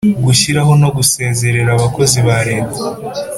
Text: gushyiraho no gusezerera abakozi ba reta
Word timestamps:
gushyiraho 0.25 0.71
no 0.81 0.89
gusezerera 0.97 1.69
abakozi 1.73 2.17
ba 2.27 2.37
reta 2.47 2.79